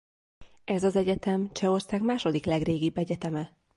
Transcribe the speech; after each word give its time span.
Ez 0.63 0.83
az 0.83 0.95
egyetem 0.95 1.51
Csehország 1.53 2.01
második 2.01 2.45
legrégibb 2.45 2.97
egyeteme. 2.97 3.57